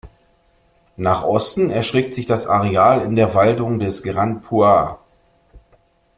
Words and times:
Nach 0.97 1.21
Osten 1.21 1.69
erstreckt 1.69 2.15
sich 2.15 2.25
das 2.25 2.47
Areal 2.47 3.01
in 3.03 3.15
die 3.15 3.35
Waldung 3.35 3.77
des 3.77 4.01
"Grand 4.01 4.41
Poix". 4.41 4.97